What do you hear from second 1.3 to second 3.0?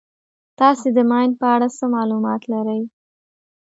په اړه څه معلومات لرئ.